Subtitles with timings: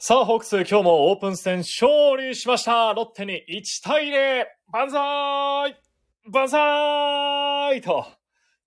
[0.00, 2.94] さあ、ホークス、今日もオープン戦勝利しました。
[2.94, 5.76] ロッテに1対0万歳!
[6.30, 7.80] 万歳!
[7.80, 8.06] と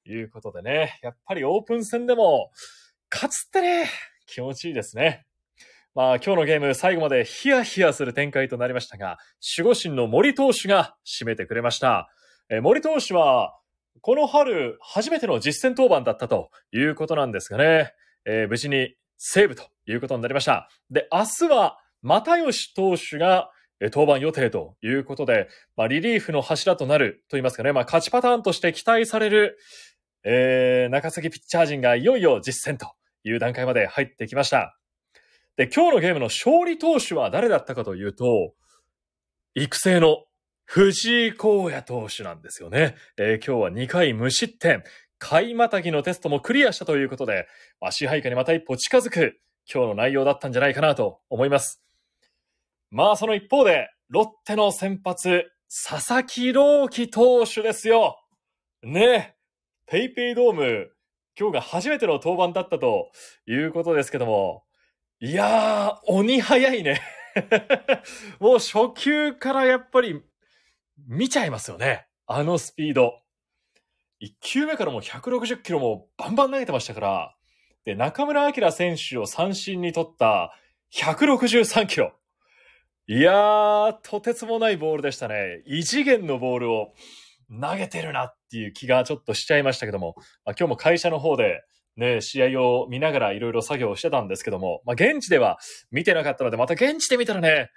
[0.05, 2.51] いうことでね、やっぱりオープン戦でも
[3.09, 3.85] 勝つってね、
[4.25, 5.25] 気持ちいいですね。
[5.95, 9.17] まあ今日のゲーム最後までヒヤヒヤする展開となりましたが、
[9.57, 12.09] 守護神の森投手が締めてくれました。
[12.49, 13.57] え森投手は、
[14.01, 17.93] この春初めての実戦登板だったということなんですがね、
[18.25, 20.67] えー、無事にセーブということになりました。
[20.89, 29.59] で、明日は、又吉投手が登板予定ということで、まあ、リリーフの柱となると言いますかね、まあ、勝ちパターンとして期待される、
[30.23, 34.75] えー、中崎ピッチャー陣がいよいよ実戦という段階まで入ってきました。
[35.55, 38.55] で、今日のゲームの勝利投手は誰だったかというと、
[39.53, 40.25] 育成の
[40.65, 42.95] 藤井光也投手なんですよね。
[43.17, 44.83] えー、今日は2回無失点。
[45.23, 47.47] 買いまたぎのテストもクリアしたということで、
[47.79, 49.39] まあ、支配下にまた一歩近づく
[49.71, 51.79] 今日の内容だったんじゃないかなと思います。
[52.89, 58.17] まあその一方で、ロッテの先発、佐々木朗希投手ですよ。
[58.81, 59.35] ねえ、
[59.85, 60.89] ペイペイドーム、
[61.39, 63.11] 今日が初めての登板だったと
[63.45, 64.63] いうことですけども、
[65.19, 66.99] いやー、鬼早いね。
[68.41, 70.19] もう初球からやっぱり
[70.97, 72.07] 見ちゃいますよね。
[72.25, 73.21] あのスピード。
[74.21, 77.35] 1球目からもう160キロもバンバン投げてましたから、
[77.85, 80.53] で、中村晃選手を三振に取った
[80.93, 82.13] 163キロ。
[83.07, 85.63] いやー、とてつもないボールでしたね。
[85.65, 86.93] 異次元のボールを
[87.59, 90.13] 投げてるなっていう気がちょっとしちゃいましたけども、
[90.45, 91.63] まあ、今日も会社の方で
[91.97, 95.57] ね、試合を見ながらいろいろ作業をしてたんですけども、まあ、現地では
[95.91, 97.69] 見てなかったので、また現地で見たらね、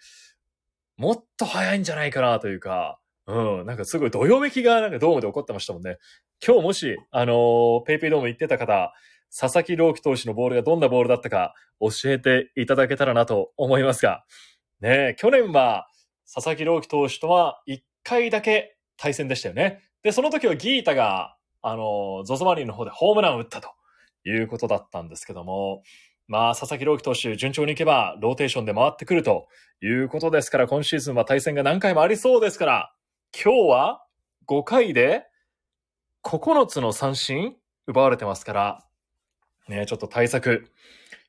[0.96, 5.98] もっと早いんじゃないかなというか、うん、なんかすごいどよめきがなんかドームで起こってましたもんね。
[6.46, 8.92] 今日もし、あのー、ペイペイドーム行ってた方、
[9.36, 14.24] 佐々木朗希投手のボールがどんなボールだったか教えていただけたらなと思いますが、
[14.80, 15.88] ね去年は
[16.32, 19.82] 佐々木朗希投手とは1回だけ対戦でしたよね。
[20.02, 23.70] で、その時はギータが、あの、ゾゾマリンの方でホームランを打ったと
[24.24, 25.82] いうことだったんですけども、
[26.26, 29.46] まあ、佐々木朗希投手、順調にいけば、ローテーションで回ってくると
[29.82, 32.94] いうことですから、今シーズンは対戦が何回もありそうですから、
[33.36, 34.06] 今日は
[34.46, 35.26] 5回で
[36.24, 37.56] 9つの三振
[37.88, 38.86] 奪われてますから、
[39.68, 40.70] ね、ちょっと対策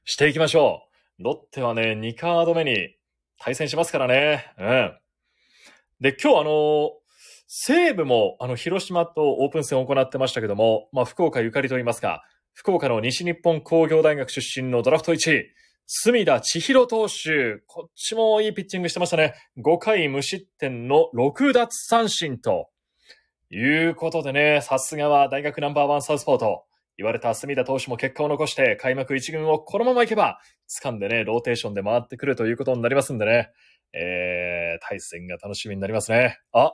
[0.04, 0.84] していきましょ
[1.20, 1.24] う。
[1.24, 2.96] ロッテはね、2カード目に
[3.40, 4.54] 対戦しますからね。
[4.60, 4.98] うん。
[6.00, 6.92] で、今日あの、
[7.48, 12.24] 西武もあの、広島とオープン戦を行ってましたけども、まあ、福岡ゆかりと言いますか、
[12.54, 15.48] 福岡の西日本工業大学出身のドラフト1位、
[15.88, 19.36] 隅田千尋投手、こっちもいいピッチングしてましたね。
[19.58, 22.70] 5回無失点の6奪三振と、
[23.52, 26.66] いうことでね、さすがは大学ナンバーワンサウスポート。
[26.98, 30.40] 言われた隅田投手も結果を残して開幕1軍をこのままいけば、
[30.82, 33.52] 掴んでね、ローテーションで回ってくるということになりますんでね。
[33.94, 36.40] えー、対戦が楽しみになりますね。
[36.52, 36.74] あ、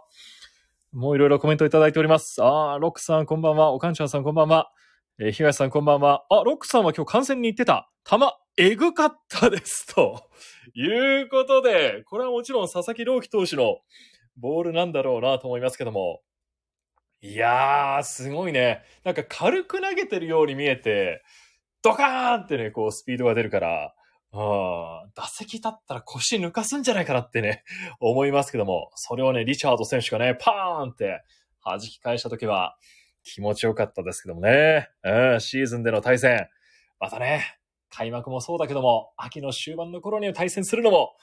[0.92, 2.38] もういろいろコメントいただいております。
[2.42, 3.72] あーロックさんこんばんは。
[3.72, 4.72] おかんちゃんさんこんばんは。
[5.20, 6.26] えー、東さんこんばんは。
[6.30, 7.92] あ、ロックさんは今日観戦に行ってた。
[8.06, 8.18] 球、
[8.58, 9.94] えぐかったです。
[9.94, 10.30] と
[10.74, 13.80] いうことで、これはもちろん佐々木朗希投手の
[14.38, 16.22] ボールなんだろうなと思いますけども、
[17.22, 18.82] いやー、すごいね。
[19.04, 21.24] なんか軽く投げてるように見えて、
[21.84, 23.94] ドカーンってね、こうスピードが出るから、
[24.34, 27.64] あ打席立ったら腰抜かすんじゃないかなってね、
[28.00, 31.24] 思いますけども、それをね、リチャード選手がね、パーンって
[31.64, 32.76] 弾き返した時は
[33.24, 34.90] 気持ちよかったですけどもね。
[35.04, 36.48] うん、シーズンでの対戦。
[37.00, 37.61] またね、
[37.91, 41.13] 開幕もそうだけども、秋の終盤の頃に対戦するのも、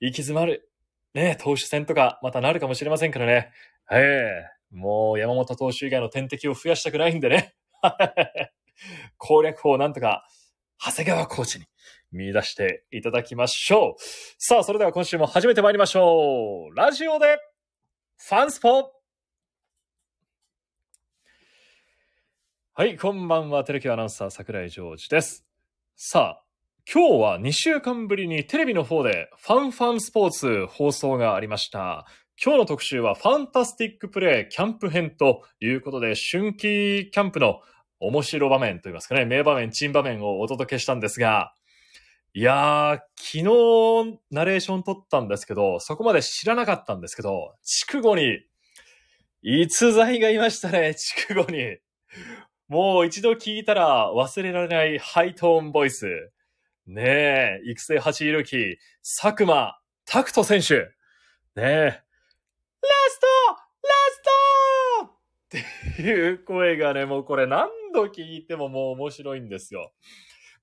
[0.00, 0.68] 行き詰まる、
[1.14, 3.52] ね、投手戦とかまたなるかもしれませんからね。
[3.90, 7.54] ええもう山本投手以外の天敵を増やしたくないんでね。
[9.16, 10.26] 攻略法をなんとか、
[10.78, 11.66] 長谷川コーチに
[12.10, 14.02] 見出していただきましょう。
[14.38, 16.74] さあ、それでは今週も始めてまいりましょう。
[16.74, 17.38] ラジオで、
[18.18, 18.92] ファンスポ
[22.74, 23.64] はい、こんばんは。
[23.64, 25.45] テレ Qアナウンサー、桜井ジョージです。
[25.98, 26.44] さあ、
[26.92, 32.04] 今日は2週間ぶりにテレビの方でファンファンスポーツ放送がありました。
[32.38, 37.60] 今日の特集はファンタスティックプレイキャンプ編ということで、春季キャンプの
[37.98, 41.54] 面白場面といいますかね、名場面、珍場面をお届けしたんですが、
[42.34, 48.40] いやー、昨日ナレーション撮ったんですけど、そこまで知らなかったんですけど、筑後に
[49.40, 51.78] 逸材がいましたね、筑後に。
[52.68, 56.06] もう一度聞いたら忘れられないハイトーンボイス。
[56.86, 60.74] ねえ、育成8位ルーキー、佐久間拓人選手。
[60.74, 63.26] ねえ、ラスト
[63.82, 64.22] ラス
[65.00, 69.92] トっていう声がね、もうこれ何度聞いてももう面白いんですよ。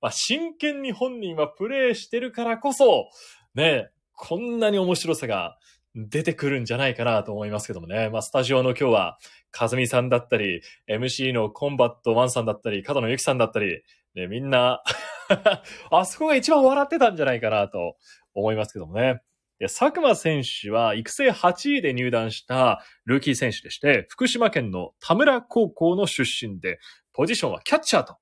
[0.02, 3.08] まあ、真剣に本人はプレイしてるからこそ、
[3.54, 5.58] ねえ、こんなに面白さが
[5.94, 8.10] 出てくるんじゃないかなと思いますけどもね。
[8.10, 9.18] まあ、スタジオの今日は、
[9.54, 13.82] かずみさんだったり、MC のコンバットワンさんだったり、角野ゆきさんだったり、
[14.16, 14.82] ね、みんな
[15.90, 17.96] あそこが一番笑ってたんじゃないかなと
[18.34, 19.20] 思いますけどもね。
[19.60, 26.80] で、佐久間選手は育成8位で入団したルーキー選手でして、福島県の田村高校の出身で、
[27.12, 28.16] ポジションはキャッチャーと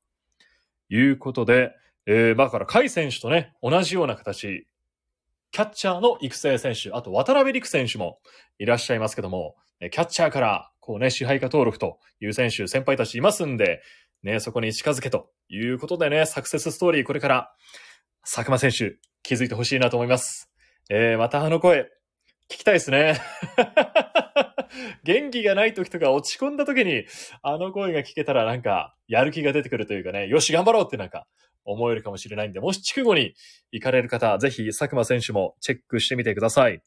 [0.90, 1.72] いうことで、
[2.04, 4.66] えー、だから、甲斐選手とね、同じような形、
[5.52, 8.18] キャッチャーの育成選手、あと渡辺陸選手も
[8.58, 13.82] いらっしゃいますけども、キャッチャーから、こうね、支配下登録という選手、先輩たちいますんで、
[14.22, 17.52] ね、そこに近づけということでね、サクセスストーリー、これから、
[18.22, 20.50] 佐久間選手、気づいてほしいなと思います。
[20.88, 21.90] えー、またあの声、
[22.48, 23.20] 聞きたいですね。
[25.04, 27.04] 元気がない時とか落ち込んだ時に、
[27.42, 31.26] あの声が聞けたらなんか、やる気が出てくるというかね、よし、頑張ろうってなんか、
[31.64, 33.34] 思えるかもしれないんで、もし筑後に
[33.70, 36.82] 行かれる方、ぜひ佐久間選手もチェックしてみてください。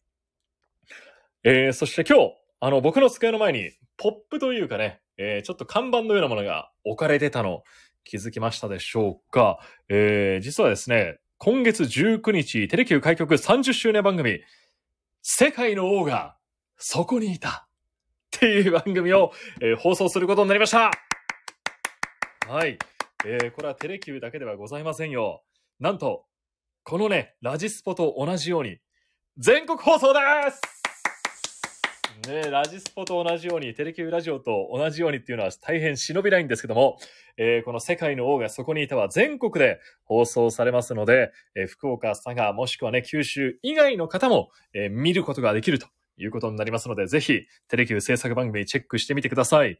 [1.44, 7.63] えー、そして今日、あの、僕の机の前に、ポップというかね、えー、ちょっと看板のようなものが置かれてたの、
[8.04, 14.42] 気づきましたでしょうかえー、実はですね、今月19日、テレキュー開局30周年番組、
[15.22, 16.38] 世界の王が
[16.77, 17.68] そこにいた
[18.38, 19.31] っていう番組を、
[19.62, 20.92] えー、放送することになりました
[22.48, 22.77] はい。
[23.27, 25.42] えー、これはテレキューだけではございませんよ。
[25.80, 26.25] なんと、
[26.83, 28.77] このね、ラジスポと同じように、
[29.39, 30.19] 全国放送で
[30.51, 30.62] す
[32.30, 37.00] ねラジスポと同じように、テレキューラジオと同じようにっていうのは大変忍びないんですけども、
[37.38, 49.79] えー、この世界の王がそこにいたは全国で放送されますので、えー、福岡、佐賀、もしくはね、九州以外の方も、えー、見ることができるということになりますので、ぜひ、テレキュー制作番組チェックしてみてください。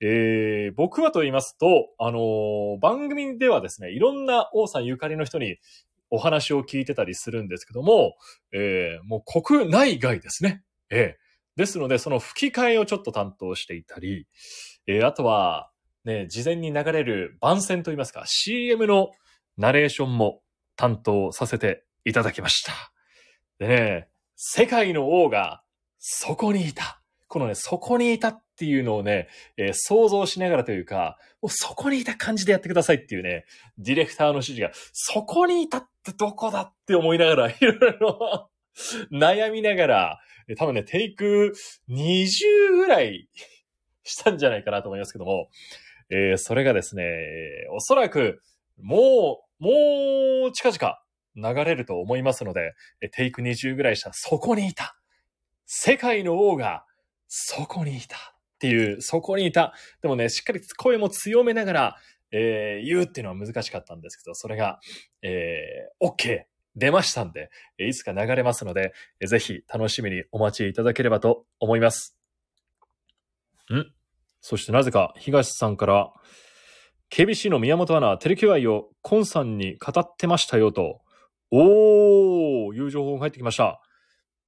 [0.00, 5.56] えー、僕はと言いますと、あのー、番組ではですね、いろんな王さんゆかりの人に
[6.10, 8.14] お話を聞いてたりするんですけども、
[8.52, 10.62] えー、もう国内外ですね。
[10.90, 14.26] えー、ですので、その吹き替えをちょっと担当していたり、
[14.86, 15.70] えー、あとは、
[16.04, 19.10] ね、事前に流れる番宣といいますか、CM の
[19.56, 20.42] ナレーションも
[20.76, 22.72] 担当させていただきました。
[23.58, 25.63] でね、世界の王が
[26.06, 27.00] そこにいた。
[27.28, 33.46] このね、そこにいたっていうのをね、えー、想像しながらというか、もうそこにいた感じでやってくださいっていうね、
[33.78, 38.50] ディレクターの指示が、そこにいたってどこだって思いながら、 いろいろ
[39.10, 40.20] 悩みながら、
[40.58, 41.54] 多分ね、テイク
[41.88, 43.30] 20ぐらい
[44.04, 45.48] したんじゃないかなと思いますけども、
[46.10, 47.06] えー、それがですね、
[47.70, 48.42] おそらく、
[48.76, 50.98] もう、もう近々
[51.34, 52.74] 流れると思いますので、
[53.12, 54.98] テイク20ぐらいしたらそこにいた。
[55.66, 56.84] 世界の王が
[57.28, 58.18] そこにいたっ
[58.58, 59.74] ていう、そこにいた。
[60.02, 61.96] でもね、しっかり声も強めながら、
[62.30, 64.80] えー、言うっていうのは難しかったんですけど、それが、
[65.22, 66.44] えー、OK。
[66.76, 68.92] 出ましたんで、いつか流れますので、
[69.24, 72.16] ぜひ楽しみにお待ちいただければと思います。
[73.72, 73.92] ん？
[74.40, 76.12] そしてなぜか東さんから、
[77.10, 81.00] KBC の宮本アナ、テレキュアイをコンさんに語ってましたよと、
[81.52, 83.80] おー、いう情報が入ってきました。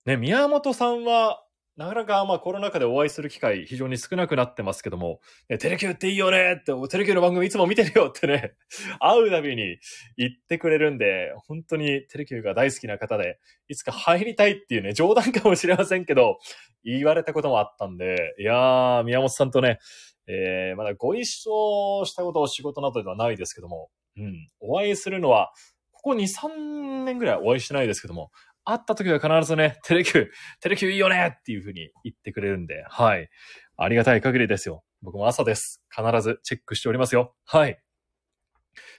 [0.06, 1.42] ね、宮本さんは、
[1.76, 5.20] なかなかまあコロナ禍でお会いする機会非常に少なくなってますけども、
[5.50, 8.54] ね、テレキューっていいよねって、テレキューの番組いつも見てるよってね、
[8.98, 9.78] 会うたびに
[10.16, 16.38] 言ってくれるんで、本当にテレキューが大好きな方で、いつか入りたいっていうね、冗談かもしれませんけど、
[16.84, 19.80] 言われたこともあったんで、いやー、宮本さんとね、
[20.28, 25.52] えー、まだご一緒したことを仕事などではないですけども、うん、お会いするのは、
[25.92, 28.30] ここ2、3年ぐらいお会いしてないですけども、
[28.66, 30.26] 会った時は必ずね、テレキュー、
[30.60, 33.30] テレキューいいよねっていう風に言ってくれるんで、はい。
[33.76, 34.82] ありがたい限りですよ。
[35.02, 35.82] 僕も朝です。
[35.88, 37.34] 必ずチェックしておりますよ。
[37.44, 37.78] はい。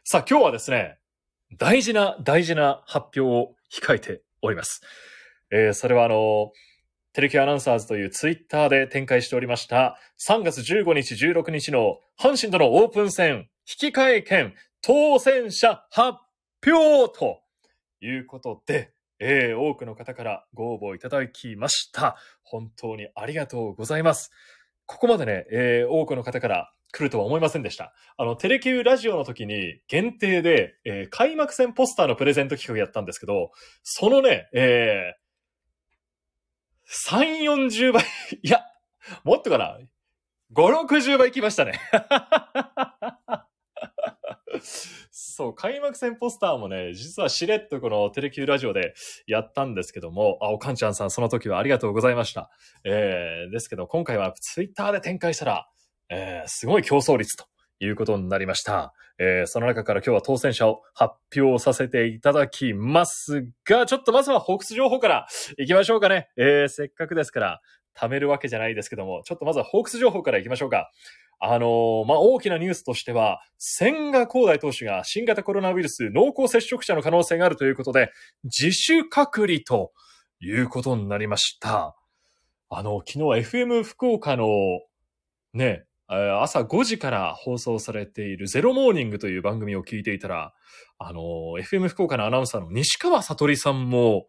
[0.05, 0.97] さあ、今日はですね、
[1.57, 4.81] 大事な大事な発表を控えております。
[5.51, 6.51] えー、それはあの、
[7.11, 13.49] テレキューアナウンサーズというツイッターで展開しておりました、3月15日、16日の阪神とのオープン戦、
[13.81, 16.19] 引換券当選者発
[16.65, 17.41] 表と
[17.99, 22.17] いうことで、えー、多くの方からご応募いただきました。
[22.43, 24.31] 本当にありがとうございます。
[24.85, 27.93] ここまでね、えー、多くの方から来るとは思いませんでした。
[28.17, 33.51] あの、テレキューラジオの時に限定で、えー、開幕戦ポスターのプレゼント企画やったんですけど、
[33.83, 38.03] そのね、えー、3、40倍、
[38.41, 38.65] いや、
[39.23, 39.77] もっとかな
[40.53, 41.73] ?5、60倍来ましたね。
[44.61, 48.93] そう、開幕戦ポスターもね、実はしれっとこのテレキューラジオで
[49.27, 52.49] やったんですけども、あ、おかんちゃんさん、その時はありがとうございました。
[52.83, 55.67] えー、ですけど、今回はツイッターで展開したら、
[56.09, 57.45] えー、すごい競争率と
[57.79, 58.93] いうことになりました。
[59.19, 66.29] えーその中から今日は当選者を発表させていただきますが、ちょっとまずはホークス情報から行きましょうかね。
[66.37, 67.61] えーせっかくですから、
[67.99, 70.91] 貯めるわけじゃないですけども、ちょっとまずはホークス情報から行きましょうか。
[71.39, 78.11] あのーまあ、大きなニュースとしては、千賀光大投手が新型コロナウイルス濃厚接触者の可能性があるということで、
[78.43, 79.91] 自主隔離と
[80.39, 81.95] いうことになりました。
[82.69, 84.47] あの、昨日 FM 福岡の
[85.53, 90.53] ね、朝5時から放送されているゼロモーニングという番組を聞いていたら、
[90.97, 91.21] あの、
[91.59, 94.27] FM 福岡のアナウンサーの西川悟さんも、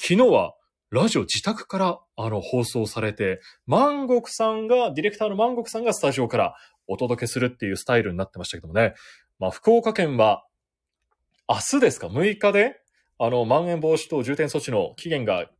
[0.00, 0.54] 昨日は
[0.90, 6.54] ラジオ自宅からあの放送されて、万国さんが、ディレクターの万国さんがスタジオから
[6.86, 8.94] お届けするっていうスタイルになってましたけどもね。
[9.38, 10.46] まあ、福岡県は、
[11.46, 12.80] 明日ですか ?6 日で、
[13.18, 15.50] あの、まん延防止等重点措置の期限が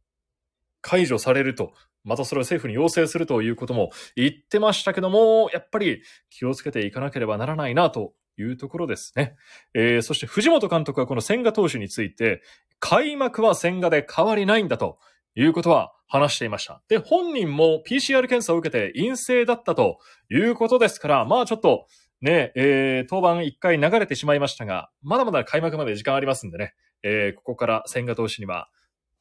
[0.81, 9.35] 解除されると、またそれを政府に要請するということも言ってましたけども、やっぱり気をつけていかなければならないなというところですね。
[9.75, 12.41] えー、そして藤本監督はこの千賀投手について、
[12.79, 14.99] 開幕は千賀で変わりないんだと
[15.39, 16.83] いうことは話していました。
[16.89, 19.99] で、本人も PCR 検査を受けて陰性だったと
[20.31, 21.87] いうことですから、まあちょっと
[22.21, 28.69] ね、えー、登板1回流れてしまいましたが、まだまだ開幕まで時間ありますんでね、えー、ここから千賀投手には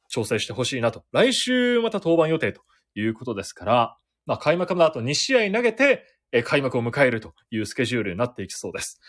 [0.08, 1.04] 調整してほしいなと。
[1.12, 2.62] 来週また登板予定と
[2.96, 3.96] いうことですから、
[4.26, 9.00] まあ開幕まであと2試合投げて、えー開幕を迎えるというスケジュールになっていきそうです。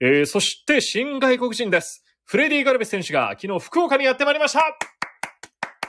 [0.00, 2.04] えー、そして新外国人です。
[2.24, 4.95] フレディ・ガルベス選手が昨日福岡にやってまいりました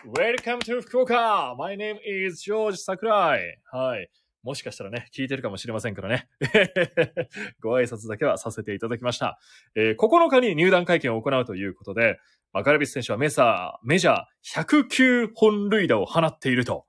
[0.05, 3.39] !Welcome to 福岡 !My name is George Sakurai!
[3.71, 4.09] はい。
[4.43, 6.29] もしかしたらね、聞いてるかもしれませんからね。
[7.61, 9.39] ご挨拶だけはさせていただきました。
[9.75, 12.19] えー9日に入団会見を行うということで、
[12.53, 16.85] まあガルベス選手はメサ、メジャー109本塁打を放っていると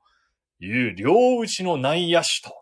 [0.60, 2.54] いう両打ちの内野手と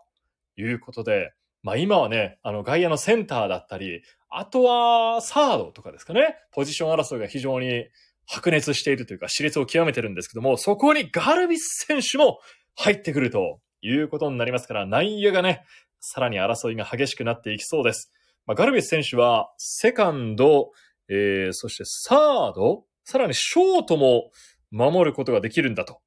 [0.55, 7.87] いうことで、まあ今はね、あの外野のセンターだったり、あとはサードとかですかね、ポジション争いが非常に
[8.27, 12.39] 白熱しているというか、熾烈を極めてるんですけども、そこにガルビス選手も
[12.75, 15.63] 入ってくるということになりますから、内野がね、
[15.99, 18.11] さらに争いが激しくなっていきそうです。
[18.45, 20.71] まあ、ガルビス選手は、セカンド、
[21.09, 24.31] えー、そしてサード、さらにショートも
[24.71, 26.01] 守ることができるんだと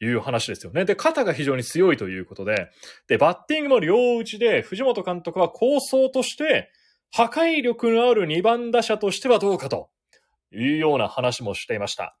[0.00, 0.84] いう話ですよね。
[0.84, 2.70] で、肩が非常に強いということで、
[3.08, 6.70] で、バッティングも両打ちで、藤本監督は構想として、
[7.10, 9.88] 破壊力のある2番打者としてはどうかと
[10.54, 12.16] いうような話もしていました。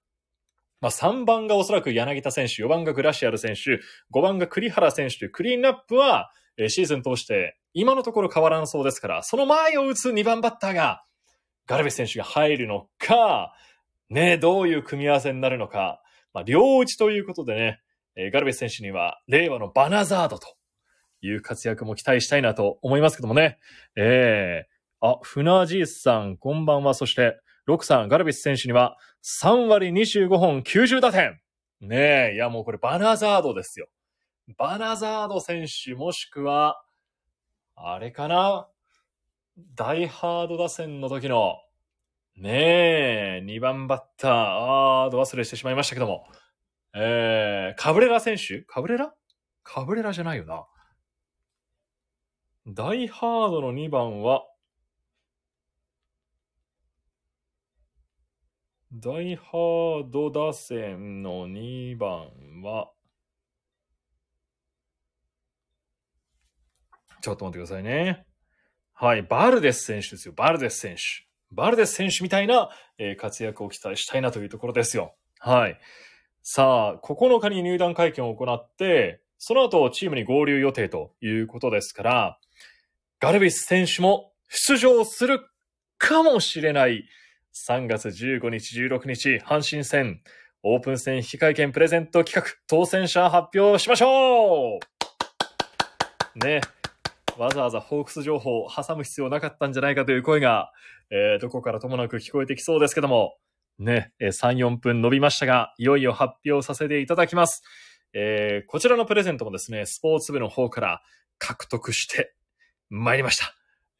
[0.80, 3.80] まあ、3番がおそらく柳田選手、4番がグラシアル選手、
[4.12, 11.04] 5番が栗原選手というクリーンナップは、えシーズン通して今のところ変わらんそうですから、その前を打つ2番バッターが、
[11.66, 13.52] ガルベス選手が入るのか、
[14.10, 16.00] ね、どういう組み合わせになるのか、
[16.32, 17.80] まあ、両打ちということでね、
[18.16, 20.46] えガルベス選手には、令和のバナザードと
[21.20, 23.58] いう活躍も期待したいなと思いますけどもね。
[23.96, 26.94] えー、あ、船じいさん、こんばんは。
[26.94, 31.40] そして、ロクさん、ガルベス選手には、3割25本90打点。
[31.80, 33.88] ねえ、いやもうこれバナザードですよ。
[34.58, 36.82] バナザード選手もしくは、
[37.74, 38.68] あれかな？
[39.74, 41.56] ダイハード打線の時の、
[42.36, 46.26] ねえ、2番バッター、あー、ど忘れしてしまいましたけども、
[46.94, 48.62] えー、カブレラ選手？
[48.62, 49.14] カブレラ？
[49.62, 50.66] カブレラじゃないよな。
[52.66, 54.42] ダイハードの2番は、
[58.96, 62.28] ダイハード打線の2番
[62.62, 62.92] は、
[67.20, 68.24] ちょっと待ってくださいね。
[68.92, 70.34] はい、バルデス選手ですよ。
[70.36, 71.02] バルデス選手。
[71.50, 75.16] バルデス選手みたいな、えー活躍を期待したいなというところですよ。
[75.40, 75.80] はい。
[76.44, 82.38] さあ、9日に入団会見を行って、その後チームに合流予定ということですから、
[83.18, 85.40] ガルビス選手も出場する
[85.98, 87.08] かもしれない
[87.54, 90.20] 3月15日、16日、阪神戦、
[90.64, 94.80] オープン戦引換券プレゼント企画、当選者発表しましょ
[96.34, 96.60] うね。
[97.38, 100.72] わざわざホークス情報を挟む必要なかったんじゃないかという声が、
[101.10, 103.36] えーどこからともなく聞こえてきそうですけども、
[103.78, 107.62] ね、えー3、4分伸びましたが、いよいよ発表させていただきます。
[108.14, 111.02] えーこちらのプレゼントもですね、スポーツ部の方から
[111.38, 112.34] 獲得して
[112.90, 113.54] 参りました。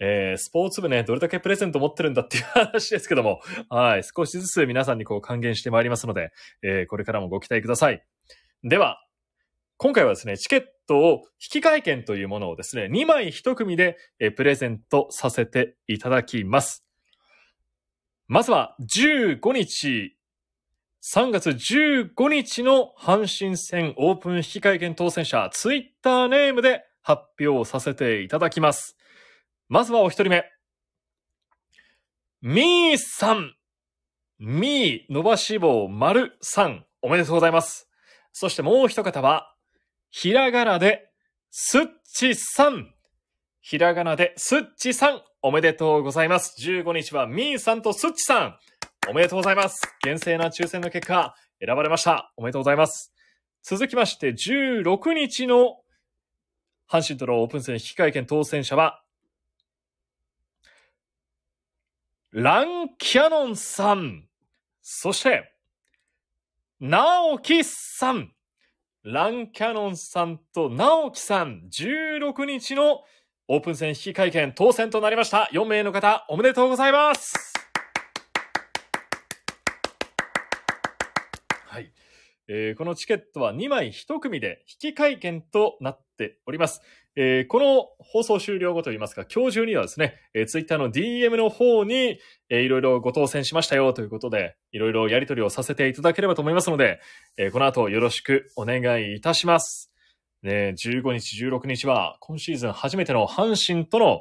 [0.07, 6.31] えースポーツ部ね、どれだけプレゼント持ってるんだっていう話ですけども、 はい、少しずつ皆さんにこう還元してまいりますので、
[6.63, 8.05] えーこれからもご期待ください。
[8.63, 9.03] では、
[9.79, 11.23] 今回はですね、チケットを
[11.55, 16.87] 引換券というものをですね、2枚1組でえプレゼントさせていただきます。
[18.29, 20.19] まずは15日、
[21.03, 28.97] 3月15日の阪神戦オープン引換券当選者、ツイッターネームで発表させていただきます。
[29.75, 30.45] まずはお一人目。
[32.43, 33.57] みーさん。
[34.39, 36.87] みー伸ばし棒丸さん。
[37.03, 37.89] おめでとうございます。
[38.33, 39.53] そしてもう一方は、
[40.11, 41.11] ひらがなで、
[41.51, 42.95] すっちさん。
[43.63, 45.23] ひらがなで、すっちさん。
[45.43, 46.55] おめでとうございます。
[46.65, 48.59] 15日はみーさんとすっちさん。
[49.11, 49.83] おめでとうございます。
[50.05, 52.33] 厳正な抽選の結果、選ばれました。
[52.37, 53.13] おめでとうございます。
[53.65, 55.81] 続きまして、16日の
[56.89, 59.04] 阪神とのオープン戦引換券当選者は、
[62.37, 64.25] ランキャノンさん。
[64.83, 65.53] そして、
[66.81, 68.33] 直樹さん。
[69.05, 71.63] ランキャノンさんと直樹さん。
[71.71, 73.05] 16日の
[73.47, 75.49] オープン戦引き会見当選となりました。
[75.53, 77.53] 4名の方、おめでとうございます。
[81.69, 81.93] はい。
[82.49, 86.83] えーこのチケットは2枚1組で引き換券となっております。
[87.17, 92.19] えーこの放送終了後といいますか、今日中にはですね、えー、ツイッターの DM の方に、
[92.51, 97.01] えーいろいろご当選しましたよということで、いろいろやり取りをさせていただければと思いますので、
[97.39, 99.91] えーこの後よろしくお願いいたします。
[100.43, 104.21] ね、15日、16日は今シーズン初めての阪神との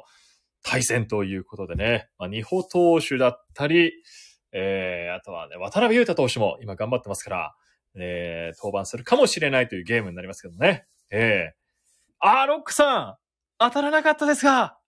[0.62, 3.92] 対戦ということでね、まあ、二歩投手だったり、
[4.52, 7.54] えーあとはね、渡辺裕太投手も今頑張ってますから、
[7.96, 10.86] えー登板するかもしれないというゲームになりますけどね。
[11.10, 11.54] えー
[12.20, 13.16] あー、ロックさん
[13.58, 14.78] 当たらなかったですが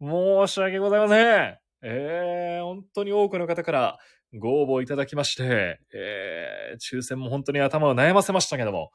[0.00, 1.58] 申し訳ございません。
[1.82, 3.98] えー本当に多くの方から
[4.38, 8.90] ご応募いただきまして、えー抽選も本当に頭を悩ませましたけども、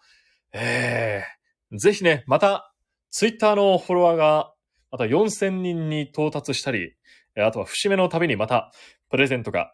[0.53, 1.39] えー
[1.71, 2.74] ぜひね、また、
[3.12, 4.53] ツイッターのフォロワーが、
[4.91, 6.95] また4000人に到達したり、
[7.38, 8.71] あとは節目のたびにまた、
[9.09, 9.71] プレゼントが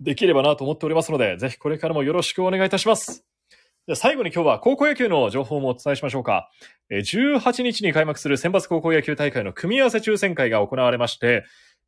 [0.00, 3.24] できればなと思っておりますので、ぜひこれからもよろしくお願いいたします。
[3.86, 6.50] で最後に今日は高校野球の情報もお伝えしましょうか。
[6.90, 11.44] 18日に開幕する選抜高校野球大会の組み合わせ抽選会が行われまして、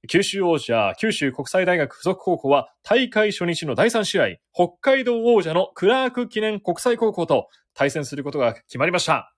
[0.08, 9.34] 九州王者、九州国際大学附属高校は大会初日の第3試合、北海道王者のクラーク記念国際高校と対戦することが決まりました。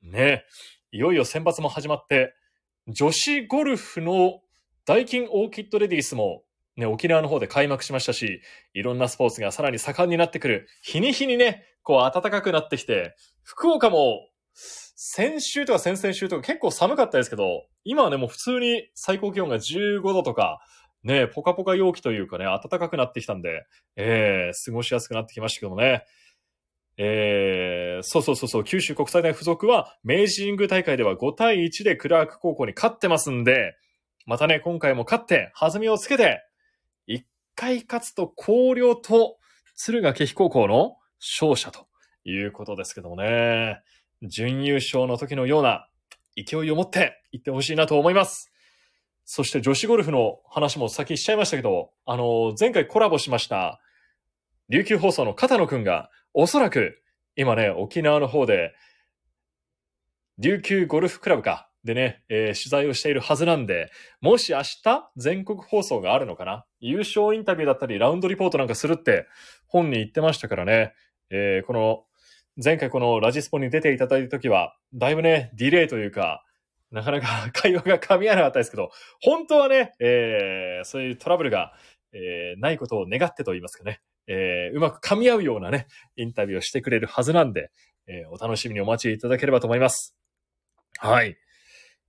[0.00, 0.44] ね
[0.92, 2.34] え、いよいよ選抜も始まって、
[2.86, 4.40] 女子ゴルフの
[4.84, 6.44] ダイキンオーキッドレディースも
[6.76, 8.40] ね、沖縄の方で開幕しましたし、
[8.72, 10.68] いろんなスポーツがさらに盛んになってくる。
[10.82, 20.60] 日に日にね、こう暖かくなってきて、福岡も先週とか先々週とか結構寒かったですけど、今はね、もう普通に最高気温が15度とか、
[21.02, 26.04] ね、ポカポカ陽気というかね、暖かくなってきたんで、えー、過ごしやすくなってきましたけどもね。
[26.98, 33.74] えー、そうそうそうそう、九州国際大附属は明治神宮大会では5対1でクラーク高校に勝ってますんで、
[34.26, 36.44] またね、今回も勝って、弾みをつけて、
[37.54, 39.38] 回勝つと広陵と
[39.76, 41.86] 敦賀気比高校の勝者と
[42.24, 43.80] いうことですけどもね、
[44.22, 45.88] 準優勝の時のような
[46.36, 48.52] 勢いを持っていってほしいなと思います。
[49.24, 53.80] そして女子ゴルフの話も先しちゃいましたけど、あの、前回コラボしました、
[54.68, 57.02] 琉球放送の片野くんが、おそらく、
[57.36, 58.74] 今ね、沖縄の方で、
[60.38, 63.90] 琉球ゴルフクラブか、でね、えー取材をしているはずなんで、
[64.20, 66.64] もし明日、全国放送があるのかな？
[66.80, 69.26] 優勝インタビューだったり、ラウンドリポートなんかするって、
[69.66, 70.94] 本に言ってましたからね、
[71.30, 72.04] えーこの、
[72.62, 76.44] 前回このラジスポに出ていただいた時は、だいぶね、ディレイというか、
[76.90, 78.90] なかなか 会話が噛み合わなかったですけど、
[79.20, 81.72] 本当はね、えーそういうトラブルが、
[82.12, 87.70] えーないことを願ってと言いますかね、えーうまく噛み合うようなね、インタビューをしてくれるはずなんで、
[88.06, 90.14] えーお楽しみにお待ちいただければと思います。
[90.98, 91.36] はい。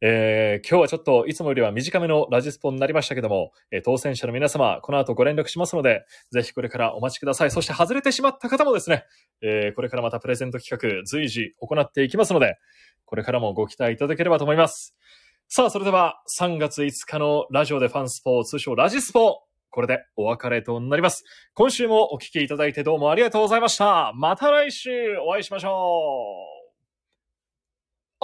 [0.01, 7.51] えー今日はちょっといつもよりは短めのラジスポになりましたけども、えー当選者の皆様、この後ご連絡しますので、ぜひこれからお待ちください。
[7.51, 9.05] そして外れてしまった方もですね、
[9.41, 12.57] えーこれからまたプレゼント企画随時行っていきますので、
[13.05, 14.95] これからもご期待いただければと思います。
[15.47, 19.37] さあ、それでは3月5日のラジオでファンスポー通称ラジスポ、
[19.69, 21.23] これでお別れとなります。
[21.53, 24.13] 今週もお聞きいただいてどうもありがとうございました。
[24.15, 26.62] また来週お会いしましょう。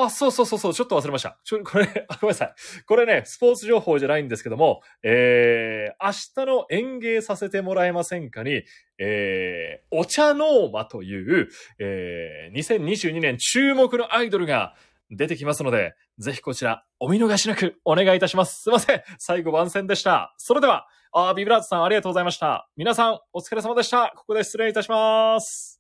[0.04, 1.40] あ、そうそうそうそう、ちょっと忘れました。
[1.44, 2.54] ちょ、これ、 あごめんなさい。
[2.86, 8.64] これね、スポーツ情報じゃないんですけども、えー、明日の演芸させてもらえませんかに、
[8.98, 14.76] えー、お茶ノーマという、えー、2022年注目のアイドルが
[15.12, 18.64] 出てきますので、ぜひこちらお見逃しなくお願いいたします。
[18.64, 19.02] すいません。
[19.18, 20.34] 最後番宣でした。
[20.38, 22.70] それでは、あビブラートさんありがとうございました。
[22.78, 24.14] 皆さんお疲れ様でした。
[24.16, 25.79] ここで失礼いたします。